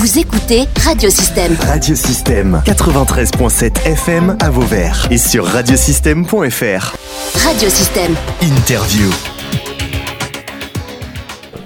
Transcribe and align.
Vous 0.00 0.18
écoutez 0.18 0.62
Radiosystème. 0.82 1.54
Radiosystème 1.60 2.62
93.7 2.64 3.86
FM 3.86 4.34
à 4.40 4.48
Vauvert 4.48 5.06
et 5.10 5.18
sur 5.18 5.44
radiosystème.fr. 5.44 6.96
Radiosystème. 7.44 8.14
Interview. 8.42 9.10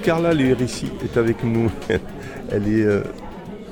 Carla 0.03 0.33
Lérissi 0.35 0.91
est 1.05 1.17
avec 1.17 1.45
nous. 1.45 1.71
Elle 2.51 2.67
est 2.69 2.83
euh, 2.83 3.05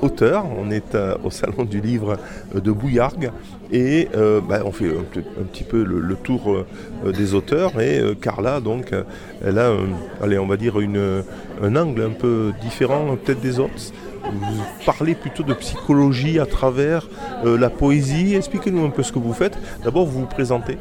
auteure. 0.01 0.45
On 0.57 0.71
est 0.71 0.95
euh, 0.95 1.15
au 1.25 1.29
salon 1.29 1.65
du 1.65 1.81
livre 1.81 2.15
euh, 2.55 2.61
de 2.61 2.71
Bouillargues 2.71 3.31
et 3.69 4.07
euh, 4.15 4.39
bah, 4.39 4.61
on 4.65 4.71
fait 4.71 4.87
un, 4.87 5.43
petit 5.43 5.65
peu 5.65 5.83
le, 5.83 5.99
le 5.99 6.15
tour 6.15 6.53
euh, 7.05 7.11
des 7.11 7.33
auteurs. 7.33 7.81
Et 7.81 7.99
euh, 7.99 8.15
Carla, 8.15 8.61
donc, 8.61 8.91
elle 9.45 9.59
a, 9.59 9.71
un- 9.71 10.23
allez, 10.23 10.39
on 10.39 10.47
va 10.47 10.55
dire 10.55 10.79
une, 10.79 11.21
un 11.61 11.75
angle 11.75 12.01
un 12.03 12.09
peu 12.17 12.53
différent 12.61 13.17
peut-être 13.23 13.41
des 13.41 13.59
autres. 13.59 13.73
Parlez 14.85 15.15
plutôt 15.15 15.43
de 15.43 15.53
psychologie 15.53 16.39
à 16.39 16.45
travers 16.45 17.07
euh, 17.45 17.57
la 17.57 17.69
poésie. 17.69 18.35
Expliquez-nous 18.35 18.85
un 18.85 18.89
peu 18.89 19.03
ce 19.03 19.11
que 19.11 19.19
vous 19.19 19.33
faites. 19.33 19.57
D'abord, 19.83 20.05
vous 20.05 20.21
vous 20.21 20.25
présentez. 20.25 20.77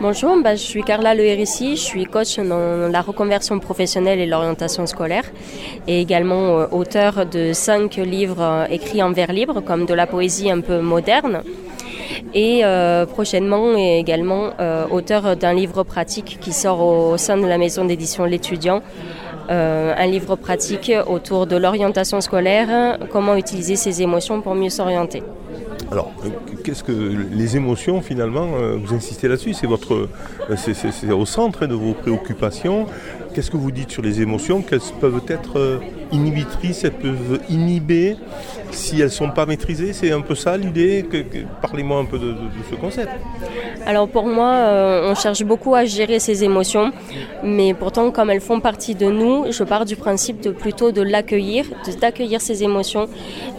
Bonjour, 0.00 0.36
bah, 0.42 0.56
je 0.56 0.60
suis 0.60 0.82
Carla 0.82 1.14
Le 1.14 1.24
Hérissi, 1.24 1.76
je 1.76 1.80
suis 1.80 2.04
coach 2.04 2.38
dans 2.38 2.90
la 2.90 3.00
reconversion 3.00 3.58
professionnelle 3.58 4.18
et 4.18 4.26
l'orientation 4.26 4.84
scolaire 4.84 5.24
et 5.86 6.02
également 6.02 6.58
euh, 6.58 6.66
auteur 6.70 7.24
de 7.24 7.54
cinq 7.54 7.96
livres 7.96 8.42
euh, 8.42 8.66
écrits 8.66 9.02
en 9.02 9.12
vers 9.12 9.32
libre 9.32 9.62
comme 9.62 9.86
de 9.86 9.94
la 9.94 10.06
poésie 10.06 10.50
un 10.50 10.60
peu 10.60 10.80
moderne 10.80 11.42
et 12.34 12.62
prochainement 13.10 13.74
également 13.76 14.50
auteur 14.90 15.36
d'un 15.36 15.54
livre 15.54 15.84
pratique 15.84 16.38
qui 16.40 16.52
sort 16.52 16.80
au 16.80 17.16
sein 17.16 17.36
de 17.36 17.46
la 17.46 17.56
maison 17.56 17.84
d'édition 17.84 18.24
L'étudiant. 18.24 18.82
Euh, 19.48 19.94
un 19.96 20.06
livre 20.06 20.36
pratique 20.36 20.92
autour 21.06 21.46
de 21.46 21.56
l'orientation 21.56 22.20
scolaire, 22.20 22.98
comment 23.10 23.36
utiliser 23.36 23.76
ses 23.76 24.02
émotions 24.02 24.40
pour 24.40 24.54
mieux 24.54 24.70
s'orienter. 24.70 25.22
Alors, 25.92 26.10
qu'est-ce 26.64 26.82
que 26.82 26.92
les 27.30 27.56
émotions 27.56 28.00
finalement 28.00 28.48
euh, 28.56 28.76
Vous 28.76 28.92
insistez 28.92 29.28
là-dessus, 29.28 29.54
c'est 29.54 29.68
votre, 29.68 30.08
euh, 30.50 30.56
c'est, 30.56 31.12
au 31.12 31.26
centre 31.26 31.62
hein, 31.62 31.68
de 31.68 31.74
vos 31.74 31.92
préoccupations. 31.92 32.86
Qu'est-ce 33.34 33.52
que 33.52 33.56
vous 33.56 33.70
dites 33.70 33.90
sur 33.90 34.02
les 34.02 34.20
émotions 34.20 34.62
Qu'elles 34.62 34.80
peuvent 35.00 35.22
être 35.28 35.80
inhibitrices, 36.10 36.82
elles 36.84 36.92
peuvent 36.92 37.38
inhiber 37.48 38.16
si 38.70 38.96
elles 38.96 39.04
ne 39.04 39.08
sont 39.10 39.30
pas 39.30 39.46
maîtrisées. 39.46 39.92
C'est 39.92 40.12
un 40.12 40.20
peu 40.20 40.34
ça 40.34 40.56
l'idée. 40.56 41.04
Que- 41.10 41.18
que- 41.18 41.44
Parlez-moi 41.62 41.98
un 41.98 42.04
peu 42.04 42.18
de, 42.18 42.26
de- 42.26 42.32
de 42.32 42.62
ce 42.70 42.74
concept. 42.76 43.10
Alors 43.86 44.08
pour 44.08 44.26
moi, 44.26 44.50
euh, 44.54 45.10
on 45.10 45.14
cherche 45.14 45.44
beaucoup 45.44 45.74
à 45.74 45.84
gérer 45.84 46.18
ses 46.18 46.42
émotions, 46.44 46.92
mais 47.44 47.72
pourtant 47.74 48.10
comme 48.10 48.30
elles 48.30 48.40
font 48.40 48.60
partie 48.60 48.94
de 48.94 49.06
nous, 49.06 49.44
je 49.50 49.62
pars 49.64 49.84
du 49.84 49.94
principe 49.96 50.40
de 50.40 50.50
plutôt 50.50 50.90
de 50.92 51.02
l'accueillir, 51.02 51.64
d'accueillir 52.00 52.40
ces 52.40 52.64
émotions, 52.64 53.08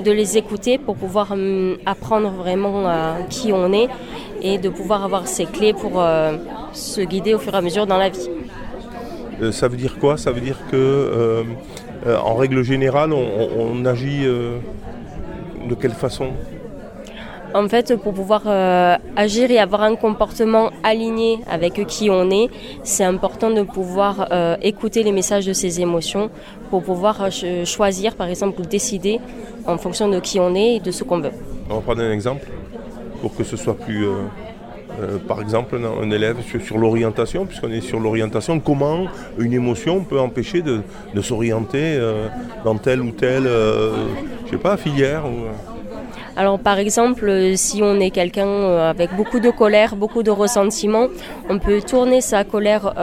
de 0.04 0.12
les 0.12 0.38
écouter 0.38 0.78
pour 0.78 0.96
pouvoir 0.96 1.32
hum, 1.32 1.78
apprendre 1.86 2.30
vraiment 2.32 2.88
à 2.88 3.16
qui 3.30 3.52
on 3.54 3.72
est 3.72 3.88
et 4.42 4.58
de 4.58 4.70
pouvoir 4.70 5.04
avoir 5.06 5.28
ces 5.28 5.46
clés 5.46 5.74
pour 5.74 5.94
euh, 6.02 6.34
se 6.74 7.02
guider 7.02 7.34
au 7.34 7.40
fur 7.40 7.54
et 7.54 7.58
à 7.58 7.62
mesure 7.62 7.88
dans 7.88 7.98
la 7.98 8.10
vie. 8.10 8.30
Euh, 9.42 9.52
ça 9.52 9.68
veut 9.68 9.78
dire 9.78 9.98
quoi? 10.00 10.18
Ça 10.18 10.32
veut 10.32 10.42
dire 10.42 10.58
que, 10.72 10.76
euh, 10.76 11.44
euh, 12.06 12.18
en 12.18 12.36
règle 12.36 12.64
générale, 12.64 13.14
on, 13.14 13.18
on- 13.40 13.72
on 13.82 13.86
agit 13.86 14.26
euh, 14.26 14.58
de 15.68 15.76
quelle 15.76 15.92
façon? 15.92 16.28
En 17.54 17.68
fait, 17.70 17.96
pour 17.96 18.14
pouvoir 18.14 18.44
euh, 18.46 18.96
agir 19.16 19.50
et 19.52 19.58
avoir 19.58 19.82
un 19.84 19.96
comportement 19.96 20.70
aligné 20.84 21.40
avec 21.50 21.74
qui 21.88 22.10
on 22.10 22.30
est, 22.30 22.50
c'est 22.84 23.06
important 23.06 23.50
de 23.50 23.62
pouvoir 23.64 24.28
euh, 24.32 24.58
écouter 24.62 25.02
les 25.02 25.14
messages 25.14 25.46
de 25.46 25.54
ses 25.54 25.80
émotions 25.80 26.30
pour 26.70 26.84
pouvoir 26.84 27.22
euh, 27.22 27.30
ch- 27.32 27.66
choisir, 27.68 28.16
par 28.16 28.28
exemple, 28.28 28.60
ou 28.62 28.66
décider 28.66 29.20
en 29.66 29.78
fonction 29.78 30.10
de 30.10 30.20
qui 30.20 30.40
on 30.40 30.54
est 30.56 30.76
et 30.76 30.80
de 30.82 30.92
ce 30.92 31.04
qu'on 31.06 31.20
veut. 31.20 31.32
On 31.70 31.76
va 31.76 31.82
prendre 31.82 32.02
un 32.02 32.12
exemple 32.12 32.46
pour 33.22 33.34
que 33.36 33.44
ce 33.44 33.56
soit 33.56 33.76
plus. 33.78 34.06
Euh, 35.00 35.18
par 35.20 35.42
exemple, 35.42 35.78
un 35.78 36.10
élève 36.10 36.38
sur, 36.60 36.78
l'orientation, 36.78 37.46
puisqu'on 37.46 37.72
est 37.72 37.82
sur 37.82 38.00
l'orientation, 38.00 38.60
comment 38.60 39.06
une 39.38 39.54
émotion 39.54 40.04
peut 40.04 40.20
empêcher 40.20 40.62
de, 40.62 40.82
s'orienter 41.22 41.98
euh, 41.98 42.28
dans 42.64 42.76
telle 42.78 43.02
ou 43.02 43.12
telle, 43.12 43.46
euh, 43.46 43.92
je 44.46 44.52
sais 44.52 44.58
pas, 44.58 44.76
filière 44.78 45.24
Alors 46.36 46.58
par 46.58 46.80
exemple, 46.80 47.32
si 47.56 47.82
on 47.84 48.00
est 48.00 48.10
quelqu'un 48.10 48.78
avec 48.90 49.16
beaucoup 49.16 49.40
de 49.40 49.52
colère, 49.52 49.96
beaucoup 49.96 50.24
de 50.24 50.32
ressentiment, 50.32 51.08
on 51.50 51.60
peut 51.60 51.82
tourner 51.82 52.22
sa 52.22 52.44
colère 52.44 52.94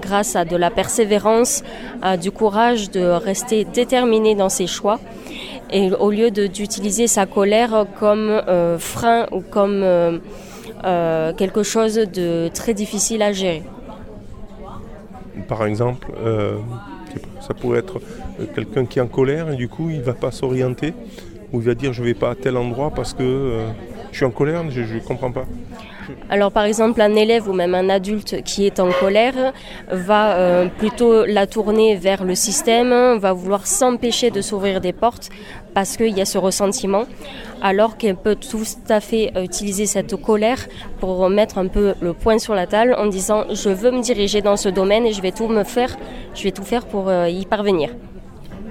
grâce 0.00 0.34
à 0.34 0.44
de 0.44 0.56
la 0.56 0.70
persévérance, 0.70 1.62
à 2.02 2.16
du 2.16 2.30
courage 2.30 2.90
de 2.90 3.04
rester 3.04 3.64
déterminé 3.64 4.34
dans 4.34 4.48
ses 4.48 4.66
choix. 4.66 4.98
Et 5.70 5.90
au 5.92 6.10
lieu 6.10 6.30
d'utiliser 6.30 7.06
sa 7.06 7.26
colère 7.26 7.86
comme 7.98 8.40
frein 8.78 9.26
ou 9.32 9.40
comme 9.40 10.20
euh, 10.84 11.32
quelque 11.32 11.62
chose 11.62 11.94
de 11.94 12.48
très 12.52 12.74
difficile 12.74 13.22
à 13.22 13.32
gérer. 13.32 13.62
par 15.48 15.66
exemple, 15.66 16.08
euh, 16.18 16.58
ça 17.40 17.54
pourrait 17.54 17.78
être 17.80 18.00
euh, 18.40 18.46
quelqu'un 18.54 18.84
qui 18.84 18.98
est 18.98 19.02
en 19.02 19.06
colère 19.06 19.50
et 19.50 19.56
du 19.56 19.68
coup 19.68 19.90
il 19.90 20.02
va 20.02 20.14
pas 20.14 20.30
s'orienter 20.30 20.94
ou 21.52 21.60
il 21.60 21.66
va 21.66 21.74
dire 21.74 21.92
je 21.92 22.02
vais 22.02 22.14
pas 22.14 22.30
à 22.30 22.34
tel 22.34 22.56
endroit 22.56 22.90
parce 22.90 23.14
que 23.14 23.60
je 24.10 24.16
suis 24.16 24.26
en 24.26 24.30
colère, 24.30 24.70
je 24.70 24.80
ne 24.80 25.00
comprends 25.00 25.32
pas. 25.32 25.44
Alors 26.30 26.52
par 26.52 26.64
exemple, 26.64 27.00
un 27.00 27.14
élève 27.14 27.48
ou 27.48 27.52
même 27.52 27.74
un 27.74 27.88
adulte 27.88 28.42
qui 28.42 28.66
est 28.66 28.80
en 28.80 28.90
colère 28.90 29.52
va 29.90 30.36
euh, 30.36 30.66
plutôt 30.78 31.24
la 31.24 31.46
tourner 31.46 31.96
vers 31.96 32.24
le 32.24 32.34
système, 32.34 33.18
va 33.18 33.32
vouloir 33.32 33.66
s'empêcher 33.66 34.30
de 34.30 34.40
s'ouvrir 34.40 34.80
des 34.80 34.92
portes 34.92 35.30
parce 35.74 35.96
qu'il 35.96 36.16
y 36.16 36.20
a 36.20 36.24
ce 36.24 36.38
ressentiment, 36.38 37.04
alors 37.60 37.96
qu'elle 37.96 38.16
peut 38.16 38.36
tout 38.36 38.64
à 38.88 39.00
fait 39.00 39.32
utiliser 39.42 39.86
cette 39.86 40.14
colère 40.16 40.58
pour 41.00 41.16
remettre 41.16 41.58
un 41.58 41.66
peu 41.66 41.94
le 42.00 42.12
point 42.12 42.38
sur 42.38 42.54
la 42.54 42.66
table 42.66 42.94
en 42.96 43.06
disant 43.06 43.44
je 43.52 43.70
veux 43.70 43.90
me 43.90 44.00
diriger 44.00 44.40
dans 44.40 44.56
ce 44.56 44.68
domaine 44.68 45.04
et 45.06 45.12
je 45.12 45.20
vais 45.20 45.32
tout 45.32 45.48
me 45.48 45.64
faire, 45.64 45.96
je 46.34 46.44
vais 46.44 46.52
tout 46.52 46.62
faire 46.62 46.86
pour 46.86 47.08
euh, 47.08 47.28
y 47.28 47.44
parvenir. 47.44 47.90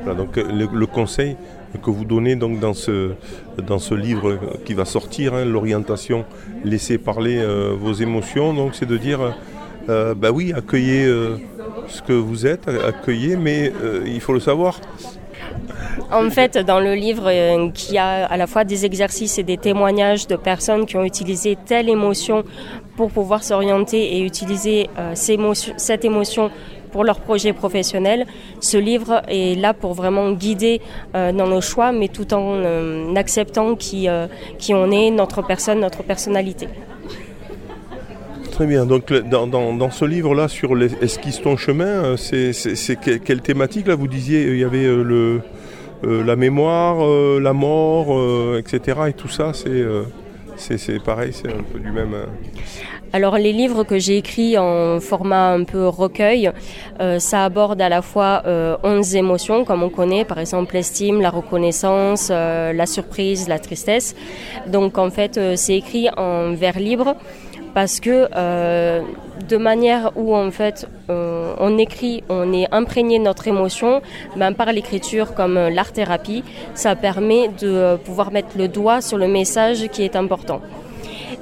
Donc 0.06 0.38
euh, 0.38 0.44
le 0.50 0.86
conseil 0.86 1.36
que 1.82 1.90
vous 1.90 2.06
donnez 2.06 2.36
donc 2.36 2.60
dans 2.60 2.74
ce, 2.74 3.12
dans 3.66 3.80
ce 3.80 3.94
livre 3.94 4.40
qui 4.66 4.74
va 4.74 4.86
sortir, 4.86 5.34
hein, 5.34 5.46
l'orientation, 5.46 6.26
laissez 6.64 6.98
parler 6.98 7.38
euh, 7.40 7.74
vos 7.78 7.94
émotions, 7.94 8.54
donc 8.54 8.76
c'est 8.76 8.86
de 8.86 8.98
dire, 8.98 9.34
euh, 9.90 10.14
bah 10.16 10.32
oui, 10.32 10.54
accueillez 10.56 11.06
euh, 11.06 11.38
ce 11.88 12.02
que 12.02 12.14
vous 12.14 12.46
êtes, 12.48 12.68
accueillez, 12.68 13.36
mais 13.36 13.72
il 14.06 14.22
faut 14.22 14.34
le 14.34 14.40
savoir. 14.40 14.80
En 16.12 16.30
fait, 16.30 16.58
dans 16.58 16.80
le 16.80 16.94
livre, 16.94 17.28
euh, 17.28 17.70
qui 17.72 17.98
a 17.98 18.26
à 18.26 18.38
la 18.38 18.48
fois 18.48 18.64
des 18.64 18.86
exercices 18.86 19.38
et 19.40 19.44
des 19.44 19.58
témoignages 19.58 20.28
de 20.28 20.36
personnes 20.36 20.86
qui 20.86 20.96
ont 20.96 21.04
utilisé 21.04 21.58
telle 21.66 21.90
émotion 21.90 22.44
pour 22.96 23.10
pouvoir 23.10 23.44
s'orienter 23.44 24.18
et 24.18 24.22
utiliser 24.22 24.88
cette 25.16 26.06
émotion 26.06 26.52
pour 26.94 27.04
leur 27.04 27.20
projet 27.20 27.52
professionnel, 27.52 28.26
ce 28.62 28.78
livre 28.78 29.22
est 29.28 29.60
là 29.60 29.74
pour 29.74 29.94
vraiment 29.96 30.32
guider 30.32 30.80
euh, 31.16 31.32
dans 31.34 31.48
nos 31.48 31.60
choix, 31.60 31.92
mais 31.92 32.08
tout 32.08 32.34
en 32.34 32.54
euh, 32.54 33.14
acceptant 33.16 33.76
qui, 33.76 34.08
euh, 34.08 34.28
qui 34.60 34.74
on 34.74 34.90
est, 34.92 35.10
notre 35.12 35.42
personne, 35.42 35.80
notre 35.82 36.04
personnalité. 36.04 36.68
Très 38.52 38.68
bien, 38.68 38.86
donc 38.86 39.12
dans, 39.12 39.48
dans- 39.48 39.90
ce 39.90 40.06
livre-là 40.06 40.48
sur 40.48 40.76
les- 40.76 40.94
Esquisse 41.02 41.42
ton 41.42 41.58
chemin, 41.58 42.16
c'est 42.18 42.54
c'est- 42.54 42.76
c'est 42.76 42.96
que- 42.96 43.18
quelle 43.18 43.42
thématique 43.42 43.88
là 43.88 43.96
Vous 43.96 44.08
disiez 44.08 44.44
il 44.52 44.60
y 44.60 44.64
avait 44.64 44.86
le, 44.86 45.42
la 46.04 46.36
mémoire, 46.36 46.98
la 47.42 47.54
mort, 47.54 48.10
etc. 48.60 48.78
Et 49.10 49.14
tout 49.14 49.28
ça, 49.28 49.52
c'est 49.54 49.84
c'est- 50.56 50.78
c'est 50.78 51.00
pareil, 51.04 51.32
c'est 51.34 51.48
un 51.52 51.64
peu 51.72 51.80
du 51.80 51.92
même... 51.92 52.14
Alors 53.16 53.38
les 53.38 53.54
livres 53.54 53.84
que 53.84 54.00
j'ai 54.00 54.18
écrits 54.18 54.58
en 54.58 55.00
format 55.00 55.52
un 55.52 55.66
peu 55.66 55.88
recueil, 55.88 56.52
euh, 57.00 57.20
ça 57.20 57.46
aborde 57.46 57.80
à 57.80 57.88
la 57.88 58.02
fois 58.02 58.42
euh, 58.48 58.76
11 58.84 59.16
émotions 59.16 59.66
comme 59.66 59.84
on 59.84 59.90
connaît, 59.90 60.26
par 60.26 60.40
exemple 60.40 60.74
l'estime, 60.74 61.22
la 61.22 61.30
reconnaissance, 61.30 62.30
euh, 62.32 62.74
la 62.74 62.88
surprise, 62.88 63.48
la 63.48 63.60
tristesse. 63.60 64.16
Donc 64.66 64.98
en 64.98 65.12
fait 65.12 65.38
euh, 65.38 65.54
c'est 65.56 65.76
écrit 65.76 66.10
en 66.18 66.54
vers 66.54 66.80
libre 66.80 67.16
parce 67.76 68.00
que 68.00 68.28
de 69.48 69.58
manière 69.58 70.12
où 70.16 70.36
en 70.36 70.52
fait 70.52 70.88
on 71.10 71.78
écrit, 71.80 72.24
on 72.30 72.54
est 72.54 72.68
imprégné 72.72 73.18
de 73.18 73.24
notre 73.24 73.48
émotion, 73.48 74.04
ben, 74.36 74.54
par 74.54 74.72
l'écriture 74.72 75.34
comme 75.34 75.56
l'art 75.56 75.92
thérapie, 75.92 76.44
ça 76.76 76.96
permet 76.96 77.48
de 77.48 77.96
pouvoir 77.98 78.32
mettre 78.32 78.60
le 78.60 78.68
doigt 78.68 79.02
sur 79.02 79.18
le 79.18 79.28
message 79.28 79.88
qui 79.88 80.04
est 80.04 80.16
important. 80.16 80.62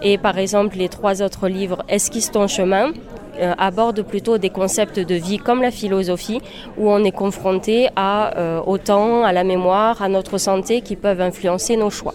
Et 0.02 0.18
par 0.18 0.38
exemple, 0.38 0.78
les 0.78 0.90
trois 0.90 1.22
autres 1.22 1.48
livres, 1.48 1.84
Esquisse 1.88 2.32
ton 2.32 2.48
chemin, 2.48 2.92
euh, 3.40 3.54
abordent 3.58 4.02
plutôt 4.02 4.38
des 4.38 4.50
concepts 4.50 5.00
de 5.00 5.16
vie 5.16 5.38
comme 5.38 5.62
la 5.62 5.72
philosophie, 5.72 6.42
où 6.78 6.92
on 6.92 7.04
est 7.04 7.14
confronté 7.14 7.88
euh, 7.98 8.60
au 8.66 8.78
temps, 8.78 9.24
à 9.24 9.32
la 9.32 9.44
mémoire, 9.44 10.02
à 10.02 10.10
notre 10.10 10.38
santé 10.38 10.82
qui 10.82 10.98
peuvent 10.98 11.22
influencer 11.22 11.78
nos 11.78 11.90
choix. 11.90 12.14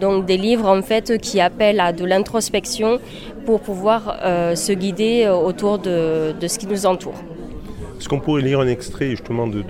Donc 0.00 0.24
des 0.24 0.36
livres 0.36 0.68
en 0.68 0.82
fait 0.82 1.18
qui 1.18 1.40
appellent 1.40 1.80
à 1.80 1.92
de 1.92 2.04
l'introspection 2.04 3.00
pour 3.44 3.60
pouvoir 3.60 4.18
euh, 4.22 4.54
se 4.54 4.72
guider 4.72 5.28
autour 5.28 5.78
de, 5.78 6.34
ce 6.46 6.58
qui 6.58 6.66
nous 6.66 6.86
entoure. 6.86 7.20
Est-ce 7.98 8.08
qu'on 8.08 8.20
pourrait 8.20 8.42
lire 8.42 8.60
un 8.60 8.68
extrait 8.68 9.10
justement 9.10 9.46
de, 9.46 9.62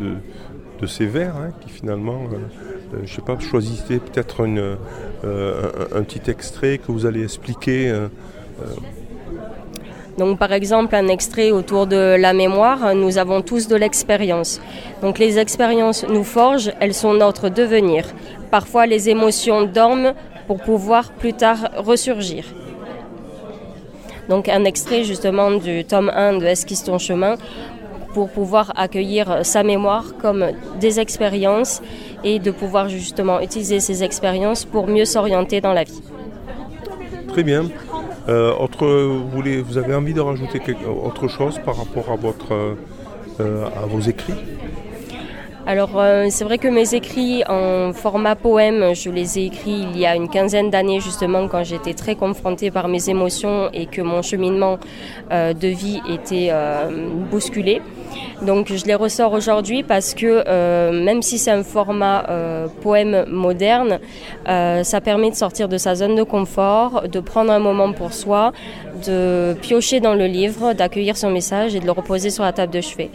de, 0.81 0.87
ces 0.87 1.07
vers 1.07 1.37
hein, 1.37 1.51
qui 1.61 1.71
finalement, 1.71 2.21
je 2.93 3.01
ne 3.01 3.07
sais 3.07 3.23
pas, 3.23 3.39
choisissez 3.39 3.99
peut-être 3.99 4.47
un, 4.47 4.77
un, 5.25 6.03
petit 6.03 6.31
extrait 6.31 6.79
que 6.79 6.93
vous 6.93 7.07
allez 7.07 7.25
expliquer. 7.25 7.93
Donc 10.19 10.39
par 10.39 10.53
exemple 10.53 10.95
un 10.95 11.09
extrait 11.09 11.51
autour 11.51 11.87
de 11.87 12.17
la 12.19 12.33
mémoire, 12.33 12.95
nous 12.95 13.19
avons 13.19 13.41
tous 13.41 13.67
de 13.67 13.77
l'expérience. 13.77 14.61
Donc 15.01 15.19
les 15.19 15.39
expériences 15.39 16.07
nous 16.07 16.25
forgent, 16.25 16.73
elles 16.81 16.95
sont 16.95 17.15
notre 17.15 17.49
devenir. 17.49 18.05
Parfois 18.51 18.87
les 18.87 19.09
émotions 19.09 19.63
dorment 19.63 20.13
pour 20.47 20.61
pouvoir 20.61 21.13
plus 21.13 21.33
tard 21.33 21.71
ressurgir. 21.77 22.45
Donc 24.29 24.49
un 24.49 24.65
extrait 24.65 25.05
justement 25.05 25.51
du 25.51 25.85
tome 25.85 26.11
1 26.15 26.39
de 26.39 26.47
Esquisse 26.47 26.85
ton 26.85 26.99
chemin 26.99 27.37
pour 28.15 28.31
pouvoir 28.31 28.73
accueillir 28.77 29.45
sa 29.45 29.63
mémoire 29.63 30.15
comme 30.21 30.47
des 30.81 31.01
expériences 31.01 31.83
et 32.25 32.39
de 32.39 32.51
pouvoir 32.51 32.89
justement 32.89 33.41
utiliser 33.41 33.81
ces 33.81 34.05
expériences 34.05 34.65
pour 34.65 34.87
mieux 34.87 35.05
s'orienter 35.05 35.61
dans 35.61 35.73
la 35.73 35.85
vie. 35.85 36.03
Très 37.29 37.43
bien. 37.43 37.65
Euh, 38.29 38.55
autre, 38.55 38.87
vous, 38.87 39.79
avez 39.79 39.95
envie 39.95 40.15
de 40.15 40.21
rajouter 40.21 40.61
quelque, 40.61 40.87
autre 40.87 41.29
chose 41.29 41.59
par 41.65 41.77
rapport 41.77 42.11
à, 42.13 42.17
votre, 42.17 42.77
euh, 43.41 43.67
à 43.83 43.87
vos 43.87 44.01
écrits? 44.01 44.35
Alors 45.65 45.91
euh, 45.97 46.27
c'est 46.31 46.43
vrai 46.43 46.59
que 46.59 46.67
mes 46.67 46.95
écrits 46.95 47.45
en 47.49 47.93
format 47.93 48.35
poème, 48.35 48.95
je 48.95 49.11
les 49.11 49.39
ai 49.39 49.45
écrits 49.45 49.87
il 49.93 49.97
y 49.97 50.07
a 50.07 50.17
une 50.17 50.29
quinzaine 50.29 50.71
d'années 50.71 50.99
justement 50.99 51.47
quand 51.47 51.63
j'étais 51.63 51.95
très 51.95 52.17
confrontée 52.17 52.73
par 52.73 52.89
mes 52.89 53.09
émotions 53.09 53.71
et 53.73 53.87
que 53.87 54.03
mon 54.03 54.23
cheminement 54.23 54.79
euh, 55.31 55.53
de 55.53 55.69
vie 55.69 56.01
était 56.11 56.49
euh, 56.51 57.07
bousculé. 57.31 57.81
Donc 58.43 58.73
je 58.73 58.85
les 58.87 58.97
ressors 58.97 59.33
aujourd'hui 59.33 59.85
parce 59.85 60.15
que 60.15 60.91
même 60.91 61.23
si 61.23 61.39
c'est 61.39 61.53
un 61.53 61.63
format 61.63 62.27
poème 62.83 63.25
moderne, 63.29 64.01
ça 64.45 65.01
permet 65.01 65.31
de 65.31 65.37
sortir 65.37 65.69
de 65.69 65.79
sa 65.79 65.95
zone 65.95 66.17
de 66.17 66.25
confort, 66.25 67.09
de 67.09 67.21
prendre 67.21 67.53
un 67.53 67.61
moment 67.61 67.93
pour 67.93 68.13
soi, 68.13 68.53
de 69.07 69.55
piocher 69.63 70.01
dans 70.01 70.15
le 70.15 70.27
livre, 70.27 70.73
d'accueillir 70.75 71.17
son 71.17 71.31
message 71.31 71.75
et 71.75 71.81
de 71.81 71.87
le 71.87 71.93
reposer 71.93 72.31
sur 72.31 72.43
la 72.43 72.53
table 72.53 72.73
de 72.73 72.81
chevet. 72.81 73.11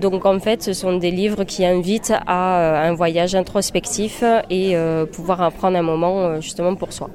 Donc 0.00 0.26
en 0.26 0.38
fait, 0.38 0.62
ce 0.62 0.72
sont 0.72 0.96
des 0.96 1.10
livres 1.10 1.44
qui 1.44 1.64
invitent 1.64 2.12
à 2.26 2.60
euh, 2.60 2.90
un 2.90 2.94
voyage 2.94 3.34
introspectif 3.34 4.22
et 4.48 4.76
euh, 4.76 5.06
pouvoir 5.06 5.40
en 5.40 5.50
prendre 5.50 5.76
un 5.76 5.82
moment 5.82 6.20
euh, 6.20 6.40
justement 6.40 6.74
pour 6.76 6.92
soi. 6.92 7.10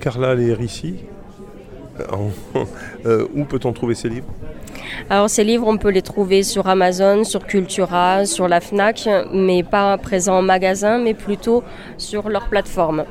Carla 0.00 0.34
Lérissi, 0.34 0.96
où 3.34 3.44
peut-on 3.44 3.72
trouver 3.72 3.94
ces 3.94 4.08
livres? 4.08 4.28
Alors 5.10 5.28
ces 5.28 5.44
livres, 5.44 5.66
on 5.66 5.76
peut 5.76 5.90
les 5.90 6.02
trouver 6.02 6.42
sur 6.42 6.68
Amazon, 6.68 7.24
sur 7.24 7.46
Cultura, 7.46 8.24
sur 8.24 8.48
la 8.48 8.60
FNAC, 8.60 9.08
mais 9.34 9.62
pas 9.62 9.98
présents 9.98 10.38
en 10.38 10.42
magasin, 10.42 10.98
mais 10.98 11.14
plutôt 11.14 11.64
sur 11.98 12.28
leur 12.30 12.48
plateforme. 12.48 13.04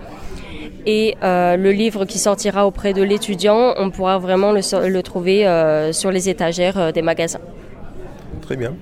Et 0.86 1.15
le 1.21 1.71
livre 1.71 2.06
qui 2.06 2.18
sortira 2.18 2.65
auprès 2.65 2.94
de 2.94 3.04
l'étudiant, 3.04 3.74
on 3.77 3.89
pourra 3.89 4.18
vraiment 4.19 4.54
le, 4.54 5.01
trouver 5.01 5.45
sur 5.92 6.12
les 6.12 6.30
étagères 6.30 6.94
des 6.94 7.01
magasins. 7.01 7.42
Très 8.47 8.55
bien. 8.55 8.73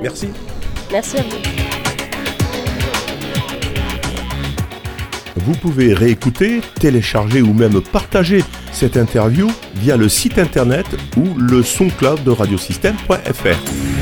Merci. 0.00 0.28
Merci 0.90 1.18
à 1.18 1.22
vous. 1.22 1.36
Vous 5.36 5.52
pouvez 5.52 5.92
réécouter, 5.92 6.62
télécharger 6.80 7.42
ou 7.42 7.52
même 7.52 7.82
partager 7.82 8.42
cette 8.72 8.96
interview 8.96 9.50
via 9.74 9.98
le 9.98 10.08
site 10.08 10.38
internet 10.38 10.86
ou 11.18 11.38
le 11.38 11.62
son 11.62 11.88
cloud 11.90 12.24
de 12.24 12.30
radiosystème.fr. 12.30 13.97